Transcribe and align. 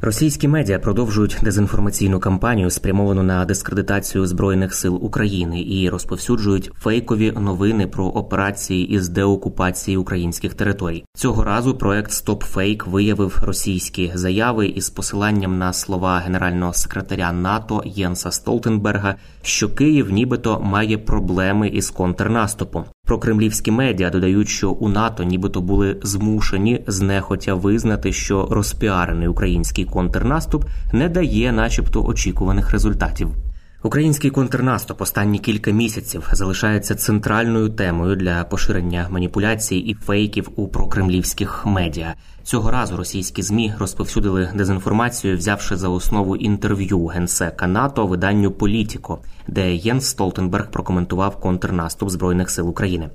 Російські 0.00 0.48
медіа 0.48 0.78
продовжують 0.78 1.38
дезінформаційну 1.42 2.20
кампанію, 2.20 2.70
спрямовану 2.70 3.22
на 3.22 3.44
дискредитацію 3.44 4.26
збройних 4.26 4.74
сил 4.74 5.04
України, 5.04 5.62
і 5.62 5.88
розповсюджують 5.90 6.70
фейкові 6.74 7.32
новини 7.32 7.86
про 7.86 8.04
операції 8.04 8.88
із 8.88 9.08
деокупації 9.08 9.96
українських 9.96 10.54
територій. 10.54 11.04
Цього 11.14 11.44
разу 11.44 11.74
проект 11.74 12.12
Фейк 12.42 12.86
виявив 12.86 13.38
російські 13.42 14.12
заяви 14.14 14.66
із 14.66 14.90
посиланням 14.90 15.58
на 15.58 15.72
слова 15.72 16.18
генерального 16.18 16.72
секретаря 16.72 17.32
НАТО 17.32 17.82
Єнса 17.84 18.30
Столтенберга, 18.30 19.14
що 19.42 19.74
Київ 19.74 20.12
нібито 20.12 20.60
має 20.60 20.98
проблеми 20.98 21.68
із 21.68 21.90
контрнаступом. 21.90 22.84
Прокремлівські 23.06 23.70
медіа 23.70 24.10
додають, 24.10 24.48
що 24.48 24.70
у 24.70 24.88
НАТО 24.88 25.24
нібито 25.24 25.60
були 25.60 25.96
змушені 26.02 26.84
знехотя 26.86 27.54
визнати, 27.54 28.12
що 28.12 28.48
розпіарений 28.50 29.28
український 29.28 29.84
контрнаступ 29.84 30.64
не 30.92 31.08
дає, 31.08 31.52
начебто, 31.52 32.04
очікуваних 32.04 32.70
результатів. 32.70 33.45
Український 33.86 34.30
контрнаступ 34.30 35.00
останні 35.00 35.38
кілька 35.38 35.70
місяців 35.70 36.28
залишається 36.32 36.94
центральною 36.94 37.68
темою 37.68 38.16
для 38.16 38.44
поширення 38.44 39.06
маніпуляцій 39.10 39.76
і 39.76 39.94
фейків 39.94 40.50
у 40.56 40.68
прокремлівських 40.68 41.66
медіа. 41.66 42.14
Цього 42.42 42.70
разу 42.70 42.96
російські 42.96 43.42
змі 43.42 43.74
розповсюдили 43.78 44.50
дезінформацію, 44.54 45.36
взявши 45.36 45.76
за 45.76 45.88
основу 45.88 46.36
інтерв'ю 46.36 47.06
генсека 47.06 47.66
НАТО 47.66 48.06
виданню 48.06 48.50
Політіко, 48.50 49.18
де 49.48 49.74
Єнс 49.74 50.06
Столтенберг 50.06 50.70
прокоментував 50.70 51.40
контрнаступ 51.40 52.10
збройних 52.10 52.50
сил 52.50 52.68
України. 52.68 53.10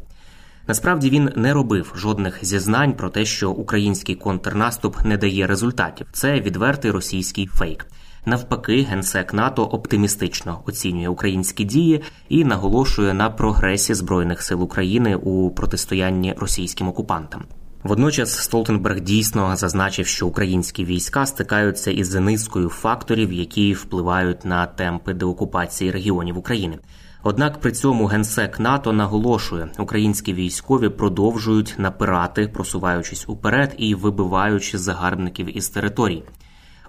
Насправді 0.68 1.10
він 1.10 1.30
не 1.36 1.54
робив 1.54 1.94
жодних 1.96 2.46
зізнань 2.46 2.94
про 2.94 3.10
те, 3.10 3.26
що 3.26 3.52
український 3.52 4.16
контрнаступ 4.16 5.06
не 5.06 5.18
дає 5.18 5.48
результатів. 5.48 6.08
Це 6.12 6.42
відвертий 6.42 6.92
російський 6.92 7.48
фейк. 7.48 7.86
Навпаки, 8.26 8.82
генсек 8.82 9.34
НАТО 9.34 9.64
оптимістично 9.64 10.62
оцінює 10.66 11.08
українські 11.08 11.64
дії 11.64 12.02
і 12.30 12.46
наголошує 12.46 13.14
на 13.14 13.30
прогресі 13.30 13.94
збройних 13.94 14.42
сил 14.42 14.64
України 14.64 15.16
у 15.16 15.52
протистоянні 15.52 16.34
російським 16.38 16.88
окупантам. 16.88 17.44
Водночас 17.84 18.44
Столтенберг 18.44 19.00
дійсно 19.00 19.56
зазначив, 19.56 20.08
що 20.08 20.28
українські 20.28 20.86
війська 20.86 21.26
стикаються 21.26 21.92
із 21.92 22.16
низкою 22.16 22.70
факторів, 22.70 23.34
які 23.34 23.74
впливають 23.74 24.46
на 24.46 24.66
темпи 24.66 25.14
деокупації 25.14 25.92
регіонів 25.92 26.38
України. 26.38 26.78
Однак 27.24 27.60
при 27.60 27.72
цьому 27.72 28.06
генсек 28.06 28.60
НАТО 28.60 28.94
наголошує, 28.94 29.70
українські 29.80 30.34
військові 30.34 30.90
продовжують 30.90 31.76
напирати, 31.78 32.48
просуваючись 32.48 33.30
уперед 33.30 33.76
і 33.78 33.96
вибиваючи 33.96 34.78
загарбників 34.78 35.58
із 35.58 35.70
територій. 35.70 36.24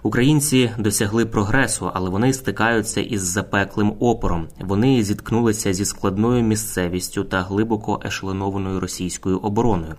Українці 0.03 0.71
досягли 0.77 1.25
прогресу, 1.25 1.91
але 1.93 2.09
вони 2.09 2.33
стикаються 2.33 3.01
із 3.01 3.21
запеклим 3.21 3.93
опором. 3.99 4.47
Вони 4.59 5.03
зіткнулися 5.03 5.73
зі 5.73 5.85
складною 5.85 6.43
місцевістю 6.43 7.23
та 7.23 7.41
глибоко 7.41 8.01
ешеленованою 8.05 8.79
російською 8.79 9.37
обороною. 9.37 9.95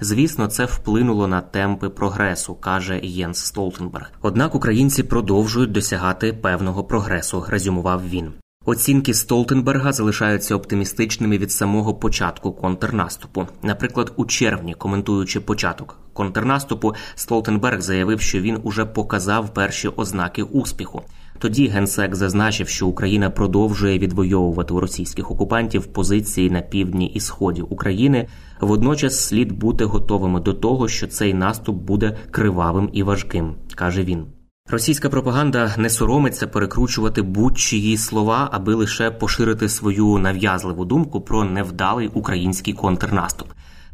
Звісно, 0.00 0.46
це 0.46 0.64
вплинуло 0.64 1.26
на 1.28 1.40
темпи 1.40 1.88
прогресу, 1.88 2.54
каже 2.54 3.00
Єнс 3.02 3.38
Столтенберг. 3.38 4.12
Однак 4.22 4.54
українці 4.54 5.02
продовжують 5.02 5.72
досягати 5.72 6.32
певного 6.32 6.84
прогресу, 6.84 7.44
резюмував 7.48 8.08
він. 8.08 8.32
Оцінки 8.68 9.14
Столтенберга 9.14 9.92
залишаються 9.92 10.56
оптимістичними 10.56 11.38
від 11.38 11.52
самого 11.52 11.94
початку 11.94 12.52
контрнаступу. 12.52 13.46
Наприклад, 13.62 14.12
у 14.16 14.24
червні, 14.24 14.74
коментуючи 14.74 15.40
початок 15.40 15.98
контрнаступу, 16.12 16.94
Столтенберг 17.14 17.80
заявив, 17.80 18.20
що 18.20 18.40
він 18.40 18.58
уже 18.62 18.84
показав 18.84 19.54
перші 19.54 19.88
ознаки 19.88 20.42
успіху. 20.42 21.02
Тоді 21.38 21.66
генсек 21.66 22.14
зазначив, 22.14 22.68
що 22.68 22.86
Україна 22.86 23.30
продовжує 23.30 23.98
відвоювати 23.98 24.74
у 24.74 24.80
російських 24.80 25.30
окупантів 25.30 25.86
позиції 25.86 26.50
на 26.50 26.60
півдні 26.60 27.06
і 27.06 27.20
сході 27.20 27.62
України. 27.62 28.28
Водночас 28.60 29.24
слід 29.24 29.52
бути 29.52 29.84
готовими 29.84 30.40
до 30.40 30.54
того, 30.54 30.88
що 30.88 31.06
цей 31.06 31.34
наступ 31.34 31.76
буде 31.76 32.16
кривавим 32.30 32.90
і 32.92 33.02
важким, 33.02 33.54
каже 33.74 34.02
він. 34.02 34.35
Російська 34.68 35.08
пропаганда 35.08 35.74
не 35.78 35.90
соромиться 35.90 36.46
перекручувати 36.46 37.22
будь-чиї 37.22 37.96
слова, 37.96 38.48
аби 38.52 38.74
лише 38.74 39.10
поширити 39.10 39.68
свою 39.68 40.18
нав'язливу 40.18 40.84
думку 40.84 41.20
про 41.20 41.44
невдалий 41.44 42.10
український 42.14 42.74
контрнаступ. 42.74 43.48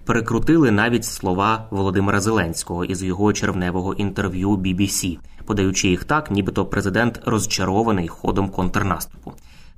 Перекрутили 0.05 0.71
навіть 0.71 1.05
слова 1.05 1.67
Володимира 1.71 2.21
Зеленського 2.21 2.85
із 2.85 3.03
його 3.03 3.33
червневого 3.33 3.95
інтерв'ю 3.95 4.51
BBC, 4.51 5.19
подаючи 5.47 5.89
їх 5.89 6.05
так, 6.05 6.31
нібито 6.31 6.67
президент 6.67 7.21
розчарований 7.25 8.09
ходом 8.09 8.49
контрнаступу. 8.49 9.33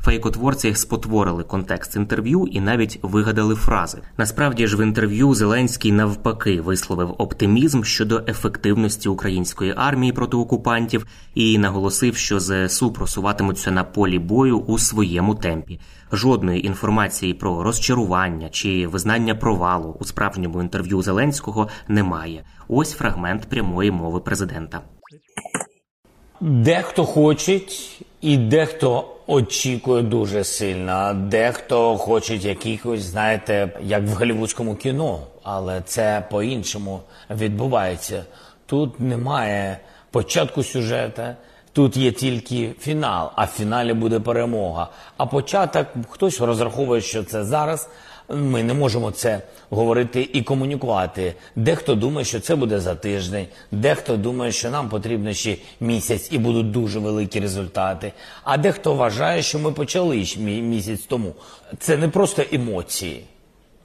Фейкотворці 0.05 0.75
спотворили 0.75 1.45
контекст 1.45 1.97
інтерв'ю 1.97 2.47
і 2.51 2.61
навіть 2.61 2.99
вигадали 3.03 3.55
фрази. 3.55 3.99
Насправді 4.19 4.67
ж 4.67 4.77
в 4.77 4.81
інтерв'ю 4.81 5.35
Зеленський 5.35 5.93
навпаки 5.93 6.61
висловив 6.61 7.15
оптимізм 7.19 7.83
щодо 7.83 8.23
ефективності 8.29 9.09
української 9.09 9.75
армії 9.77 10.13
проти 10.13 10.37
окупантів 10.37 11.07
і 11.35 11.59
наголосив, 11.59 12.17
що 12.17 12.41
ЗСУ 12.41 12.93
просуватимуться 12.93 13.71
на 13.71 13.85
полі 13.85 14.19
бою 14.19 14.59
у 14.59 14.79
своєму 14.79 15.35
темпі. 15.35 15.81
Жодної 16.13 16.67
інформації 16.67 17.35
про 17.35 17.63
розчарування 17.63 18.49
чи 18.49 18.87
визнання 18.87 19.35
провалу 19.35 19.97
у 20.01 20.05
справжньому 20.05 20.63
інтерв'ю 20.63 21.03
Зеленського 21.03 21.69
немає. 21.89 22.45
Ось 22.69 22.93
фрагмент 22.93 23.49
прямої 23.49 23.91
мови 23.91 24.21
президента. 24.21 24.81
Дехто 26.41 27.05
хоче 27.05 27.61
і 28.25 28.37
дехто 28.37 29.05
очікує 29.27 30.03
дуже 30.03 30.45
сильно. 30.45 31.15
Дехто 31.15 31.97
хоче 31.97 32.37
якихось, 32.37 33.01
знаєте, 33.01 33.69
як 33.83 34.03
в 34.03 34.09
голівудському 34.09 34.75
кіно, 34.75 35.19
але 35.43 35.81
це 35.81 36.25
по-іншому 36.31 37.01
відбувається. 37.31 38.25
Тут 38.67 39.01
немає 39.01 39.79
початку 40.11 40.63
сюжета. 40.63 41.37
Тут 41.73 41.97
є 41.97 42.13
тільки 42.13 42.75
фінал, 42.81 43.31
а 43.35 43.45
в 43.45 43.49
фіналі 43.49 43.93
буде 43.93 44.21
перемога. 44.21 44.89
А 45.17 45.27
початок 45.27 45.87
хтось 46.11 46.41
розраховує, 46.41 47.01
що 47.01 47.25
це 47.25 47.45
зараз. 47.45 47.89
Ми 48.29 48.63
не 48.63 48.75
можемо 48.75 49.11
це 49.11 49.43
говорити 49.71 50.29
і 50.33 50.43
комунікувати. 50.43 51.35
Дехто 51.57 51.95
думає, 51.95 52.25
що 52.25 52.41
це 52.41 52.57
буде 52.57 52.81
за 52.81 52.95
тиждень, 52.95 53.47
дехто 53.73 54.17
думає, 54.17 54.53
що 54.53 54.71
нам 54.71 54.89
потрібно 54.89 55.33
ще 55.33 55.57
місяць 55.81 56.29
і 56.33 56.39
будуть 56.39 56.71
дуже 56.71 56.99
великі 56.99 57.41
результати. 57.41 58.13
А 58.45 58.57
дехто 58.57 58.95
вважає, 58.95 59.43
що 59.43 59.59
ми 59.59 59.73
почали 59.73 60.27
місяць 60.39 61.01
тому. 61.09 61.33
Це 61.79 61.97
не 61.97 62.09
просто 62.09 62.43
емоції, 62.53 63.25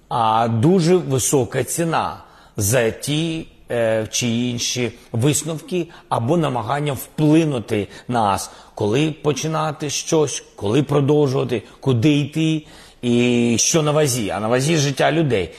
а 0.09 0.47
дуже 0.47 0.95
висока 0.95 1.63
ціна 1.63 2.18
за 2.57 2.91
ті 2.91 3.47
е, 3.71 4.07
чи 4.12 4.27
інші 4.27 4.91
висновки 5.12 5.88
або 6.09 6.38
намагання 6.38 6.94
вплинути 6.94 7.88
на 8.07 8.24
нас, 8.24 8.51
коли 8.75 9.12
починати 9.12 9.89
щось, 9.89 10.44
коли 10.56 10.83
продовжувати, 10.83 11.63
куди 11.80 12.18
йти 12.18 12.65
і 13.01 13.56
що 13.60 13.81
на 13.81 13.92
вазі. 13.92 14.30
А 14.30 14.40
на 14.40 14.48
вазі 14.48 14.78
життя 14.78 15.12
людей. 15.12 15.50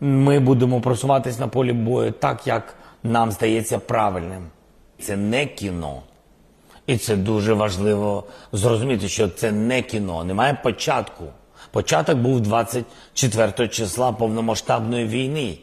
Ми 0.00 0.40
будемо 0.40 0.80
просуватись 0.80 1.38
на 1.38 1.48
полі 1.48 1.72
бою 1.72 2.12
так, 2.12 2.46
як 2.46 2.74
нам 3.02 3.32
здається 3.32 3.78
правильним. 3.78 4.46
Це 5.00 5.16
не 5.16 5.46
кіно. 5.46 6.02
І 6.86 6.96
це 6.96 7.16
дуже 7.16 7.52
важливо 7.52 8.24
зрозуміти, 8.52 9.08
що 9.08 9.28
це 9.28 9.52
не 9.52 9.82
кіно, 9.82 10.24
немає 10.24 10.58
початку. 10.62 11.24
Початок 11.70 12.18
був 12.18 12.40
24 12.40 13.68
числа 13.68 14.12
повномасштабної 14.12 15.06
війни. 15.06 15.58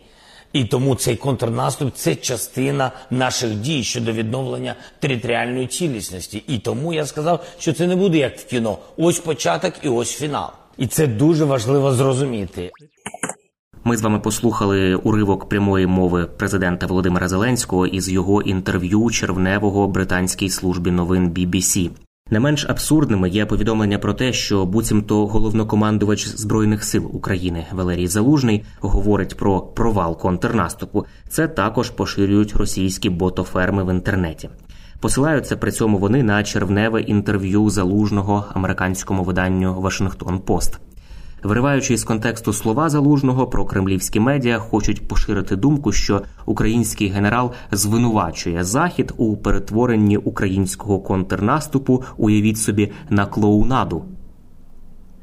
І 0.53 0.63
тому 0.63 0.95
цей 0.95 1.15
контрнаступ 1.15 1.95
це 1.95 2.15
частина 2.15 2.91
наших 3.09 3.55
дій 3.55 3.83
щодо 3.83 4.11
відновлення 4.11 4.75
територіальної 4.99 5.67
цілісності. 5.67 6.43
І 6.47 6.57
тому 6.57 6.93
я 6.93 7.05
сказав, 7.05 7.45
що 7.59 7.73
це 7.73 7.87
не 7.87 7.95
буде 7.95 8.17
як 8.17 8.39
в 8.39 8.45
кіно. 8.45 8.77
Ось 8.97 9.19
початок 9.19 9.73
і 9.81 9.89
ось 9.89 10.13
фінал. 10.13 10.49
І 10.79 10.87
це 10.87 11.07
дуже 11.07 11.45
важливо 11.45 11.93
зрозуміти. 11.93 12.71
Ми 13.83 13.97
з 13.97 14.01
вами 14.01 14.19
послухали 14.19 14.95
уривок 14.95 15.49
прямої 15.49 15.87
мови 15.87 16.25
президента 16.37 16.87
Володимира 16.87 17.27
Зеленського 17.27 17.87
із 17.87 18.09
його 18.09 18.41
інтерв'ю 18.41 19.09
червневого 19.09 19.87
британській 19.87 20.49
службі 20.49 20.91
новин 20.91 21.29
BBC. 21.29 21.89
Не 22.31 22.39
менш 22.39 22.65
абсурдними 22.69 23.29
є 23.29 23.45
повідомлення 23.45 23.99
про 23.99 24.13
те, 24.13 24.33
що 24.33 24.65
буцімто 24.65 25.27
головнокомандувач 25.27 26.27
збройних 26.27 26.83
сил 26.83 27.09
України 27.13 27.65
Валерій 27.71 28.07
Залужний 28.07 28.63
говорить 28.79 29.37
про 29.37 29.61
провал 29.61 30.17
контрнаступу. 30.17 31.05
Це 31.29 31.47
також 31.47 31.89
поширюють 31.89 32.55
російські 32.55 33.09
ботоферми 33.09 33.83
в 33.83 33.93
інтернеті. 33.93 34.49
Посилаються 35.01 35.57
при 35.57 35.71
цьому 35.71 35.97
вони 35.97 36.23
на 36.23 36.43
червневе 36.43 37.01
інтерв'ю 37.01 37.69
залужного 37.69 38.45
американському 38.53 39.23
виданню 39.23 39.81
Вашингтон 39.81 40.39
Пост. 40.39 40.79
Вириваючи 41.43 41.97
з 41.97 42.03
контексту 42.03 42.53
слова 42.53 42.89
залужного 42.89 43.47
про 43.47 43.65
кремлівські 43.65 44.19
медіа, 44.19 44.59
хочуть 44.59 45.07
поширити 45.07 45.55
думку, 45.55 45.91
що 45.91 46.21
український 46.45 47.07
генерал 47.07 47.51
звинувачує 47.71 48.63
захід 48.63 49.13
у 49.17 49.37
перетворенні 49.37 50.17
українського 50.17 50.99
контрнаступу, 50.99 52.03
уявіть 52.17 52.57
собі, 52.57 52.91
на 53.09 53.25
клоунаду. 53.25 54.03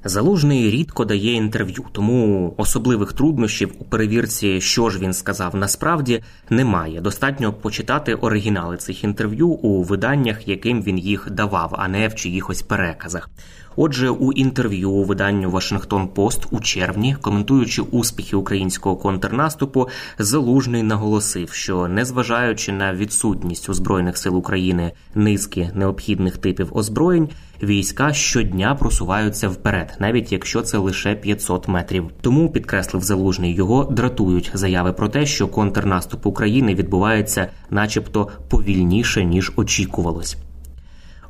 Залужний 0.09 0.71
рідко 0.71 1.05
дає 1.05 1.33
інтерв'ю, 1.33 1.85
тому 1.93 2.55
особливих 2.57 3.13
труднощів 3.13 3.73
у 3.79 3.85
перевірці, 3.85 4.61
що 4.61 4.91
ж 4.91 4.99
він 4.99 5.13
сказав, 5.13 5.57
насправді 5.57 6.23
немає. 6.51 7.01
Достатньо 7.01 7.53
почитати 7.53 8.15
оригінали 8.15 8.77
цих 8.77 9.05
інтерв'ю 9.05 9.49
у 9.49 9.83
виданнях, 9.83 10.49
яким 10.49 10.83
він 10.83 10.99
їх 10.99 11.29
давав, 11.31 11.75
а 11.79 11.89
не 11.89 12.09
в 12.09 12.15
чиїхось 12.15 12.63
переказах. 12.63 13.31
Отже, 13.77 14.11
у 14.11 14.33
інтерв'ю 14.33 14.91
у 14.91 15.05
виданню 15.05 15.51
Вашингтон 15.51 16.09
Пост 16.09 16.47
у 16.51 16.61
червні, 16.61 17.17
коментуючи 17.21 17.83
успіхи 17.83 18.37
українського 18.37 18.97
контрнаступу, 18.97 19.89
залужний 20.19 20.83
наголосив, 20.83 21.53
що 21.53 21.89
незважаючи 21.89 22.73
на 22.73 22.95
відсутність 22.95 23.69
у 23.69 23.75
збройних 23.75 24.19
сил 24.19 24.37
України 24.37 24.93
низки 25.15 25.71
необхідних 25.75 26.37
типів 26.37 26.77
озброєнь, 26.77 27.29
війська 27.63 28.13
щодня 28.13 28.75
просуваються 28.75 29.49
вперед, 29.49 29.96
навіть 29.99 30.33
якщо 30.33 30.63
це 30.63 30.79
лише 30.79 31.15
500 31.15 31.69
метрів. 31.69 32.11
Тому 32.21 32.51
підкреслив 32.51 33.03
залужний 33.03 33.55
його 33.55 33.85
дратують 33.85 34.51
заяви 34.55 34.93
про 34.93 35.09
те, 35.09 35.27
що 35.27 35.49
контрнаступ 35.49 36.27
України 36.27 36.75
відбувається, 36.75 37.49
начебто, 37.71 38.29
повільніше 38.49 39.25
ніж 39.25 39.53
очікувалось. 39.57 40.37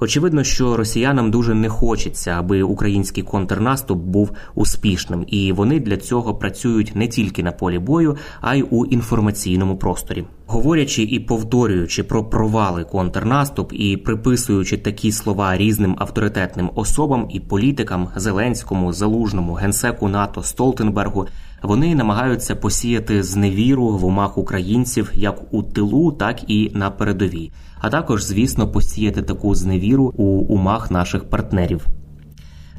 Очевидно, 0.00 0.44
що 0.44 0.76
росіянам 0.76 1.30
дуже 1.30 1.54
не 1.54 1.68
хочеться, 1.68 2.30
аби 2.30 2.62
український 2.62 3.22
контрнаступ 3.22 3.98
був 3.98 4.30
успішним, 4.54 5.24
і 5.26 5.52
вони 5.52 5.80
для 5.80 5.96
цього 5.96 6.34
працюють 6.34 6.96
не 6.96 7.08
тільки 7.08 7.42
на 7.42 7.52
полі 7.52 7.78
бою, 7.78 8.16
а 8.40 8.54
й 8.54 8.66
у 8.70 8.86
інформаційному 8.86 9.76
просторі. 9.76 10.24
Говорячи 10.46 11.02
і 11.02 11.20
повторюючи 11.20 12.02
про 12.02 12.24
провали 12.24 12.84
контрнаступ 12.84 13.72
і 13.72 13.96
приписуючи 13.96 14.76
такі 14.76 15.12
слова 15.12 15.56
різним 15.56 15.96
авторитетним 15.98 16.70
особам 16.74 17.26
і 17.30 17.40
політикам 17.40 18.08
Зеленському, 18.16 18.92
Залужному, 18.92 19.52
генсеку 19.52 20.08
НАТО 20.08 20.42
Столтенбергу, 20.42 21.26
вони 21.62 21.94
намагаються 21.94 22.56
посіяти 22.56 23.22
зневіру 23.22 23.88
в 23.88 24.04
умах 24.04 24.38
українців 24.38 25.10
як 25.14 25.54
у 25.54 25.62
тилу, 25.62 26.12
так 26.12 26.50
і 26.50 26.70
на 26.74 26.90
передовій, 26.90 27.52
а 27.80 27.90
також, 27.90 28.24
звісно, 28.24 28.68
посіяти 28.68 29.22
таку 29.22 29.54
зневіру 29.54 30.14
у 30.16 30.24
умах 30.24 30.90
наших 30.90 31.24
партнерів. 31.30 31.86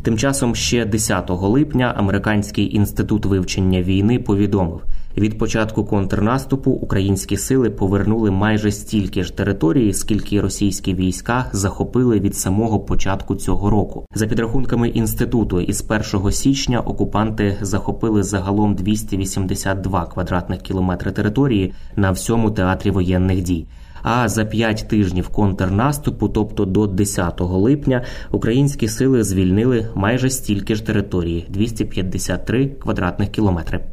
Тим 0.07 0.17
часом 0.17 0.55
ще 0.55 0.85
10 0.85 1.29
липня 1.29 1.93
Американський 1.97 2.75
інститут 2.75 3.25
вивчення 3.25 3.81
війни 3.81 4.19
повідомив, 4.19 4.81
від 5.17 5.37
початку 5.37 5.85
контрнаступу 5.85 6.71
українські 6.71 7.37
сили 7.37 7.69
повернули 7.69 8.31
майже 8.31 8.71
стільки 8.71 9.23
ж 9.23 9.37
території, 9.37 9.93
скільки 9.93 10.41
російські 10.41 10.93
війська 10.93 11.49
захопили 11.51 12.19
від 12.19 12.35
самого 12.35 12.79
початку 12.79 13.35
цього 13.35 13.69
року. 13.69 14.05
За 14.15 14.27
підрахунками 14.27 14.89
інституту, 14.89 15.61
із 15.61 15.85
1 16.13 16.31
січня 16.31 16.79
окупанти 16.79 17.57
захопили 17.61 18.23
загалом 18.23 18.75
282 18.75 20.05
квадратних 20.05 20.61
кілометри 20.61 21.11
території 21.11 21.73
на 21.95 22.11
всьому 22.11 22.51
театрі 22.51 22.91
воєнних 22.91 23.41
дій. 23.41 23.67
А 24.03 24.29
за 24.29 24.45
п'ять 24.45 24.85
тижнів 24.89 25.29
контрнаступу, 25.29 26.29
тобто 26.29 26.65
до 26.65 26.87
10 26.87 27.41
липня, 27.41 28.05
українські 28.31 28.87
сили 28.87 29.23
звільнили 29.23 29.89
майже 29.95 30.29
стільки 30.29 30.75
ж 30.75 30.85
території 30.85 31.45
253 31.49 32.67
квадратних 32.67 33.29
кілометри. 33.29 33.83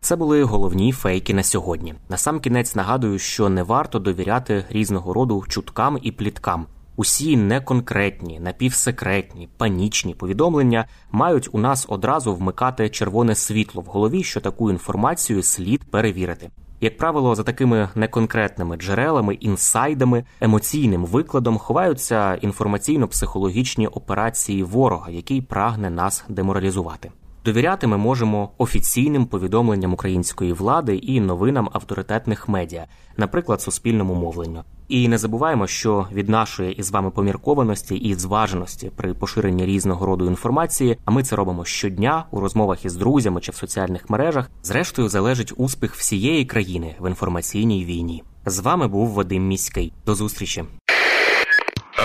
Це 0.00 0.16
були 0.16 0.42
головні 0.42 0.92
фейки 0.92 1.34
на 1.34 1.42
сьогодні. 1.42 1.94
Насамкінець 2.08 2.74
нагадую, 2.74 3.18
що 3.18 3.48
не 3.48 3.62
варто 3.62 3.98
довіряти 3.98 4.64
різного 4.70 5.14
роду 5.14 5.44
чуткам 5.48 5.98
і 6.02 6.12
пліткам. 6.12 6.66
Усі 7.00 7.36
неконкретні, 7.36 8.40
напівсекретні, 8.40 9.48
панічні 9.56 10.14
повідомлення 10.14 10.84
мають 11.12 11.48
у 11.52 11.58
нас 11.58 11.86
одразу 11.88 12.34
вмикати 12.34 12.88
червоне 12.88 13.34
світло 13.34 13.82
в 13.82 13.84
голові, 13.84 14.22
що 14.22 14.40
таку 14.40 14.70
інформацію 14.70 15.42
слід 15.42 15.90
перевірити. 15.90 16.50
Як 16.80 16.96
правило, 16.96 17.34
за 17.34 17.42
такими 17.42 17.88
неконкретними 17.94 18.76
джерелами, 18.76 19.34
інсайдами, 19.34 20.24
емоційним 20.40 21.04
викладом 21.04 21.58
ховаються 21.58 22.38
інформаційно-психологічні 22.42 23.86
операції 23.86 24.62
ворога, 24.62 25.10
який 25.10 25.42
прагне 25.42 25.90
нас 25.90 26.24
деморалізувати. 26.28 27.10
Довіряти 27.44 27.86
ми 27.86 27.96
можемо 27.96 28.50
офіційним 28.58 29.26
повідомленням 29.26 29.92
української 29.92 30.52
влади 30.52 30.96
і 30.96 31.20
новинам 31.20 31.70
авторитетних 31.72 32.48
медіа, 32.48 32.86
наприклад, 33.16 33.60
суспільному 33.60 34.14
мовленню. 34.14 34.64
І 34.88 35.08
не 35.08 35.18
забуваємо, 35.18 35.66
що 35.66 36.06
від 36.12 36.28
нашої 36.28 36.72
із 36.74 36.90
вами 36.90 37.10
поміркованості 37.10 37.94
і 37.96 38.14
зваженості 38.14 38.90
при 38.96 39.14
поширенні 39.14 39.66
різного 39.66 40.06
роду 40.06 40.26
інформації, 40.26 40.98
а 41.04 41.10
ми 41.10 41.22
це 41.22 41.36
робимо 41.36 41.64
щодня 41.64 42.24
у 42.30 42.40
розмовах 42.40 42.84
із 42.84 42.96
друзями 42.96 43.40
чи 43.40 43.52
в 43.52 43.54
соціальних 43.54 44.10
мережах. 44.10 44.50
Зрештою 44.62 45.08
залежить 45.08 45.52
успіх 45.56 45.94
всієї 45.94 46.44
країни 46.44 46.94
в 47.00 47.08
інформаційній 47.08 47.84
війні. 47.84 48.22
З 48.46 48.58
вами 48.58 48.88
був 48.88 49.08
Вадим 49.10 49.46
Міський. 49.48 49.92
До 50.06 50.14
зустрічі. 50.14 50.64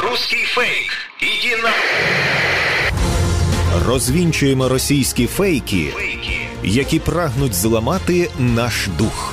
Русский 0.04 0.44
фейк. 0.44 0.92
Иди 1.22 1.62
на... 1.64 1.70
Розвінчуємо 3.88 4.70
російські 4.70 5.28
фейки, 5.28 5.90
Фейки. 5.96 6.38
які 6.64 7.00
прагнуть 7.00 7.54
зламати 7.54 8.30
наш 8.40 8.88
дух. 8.98 9.33